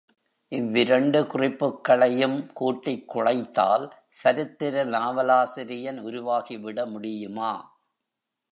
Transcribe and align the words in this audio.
இவ்விரண்டு 0.51 1.19
குறிப்புக்களையும் 1.23 2.49
கூட்டிக் 2.53 3.05
குழைத்தால், 3.09 3.85
சரித்திர 4.09 4.83
நாவலாசிரியன் 4.87 5.99
உருவாகிவிட 6.03 6.85
முடியுமா? 6.85 7.53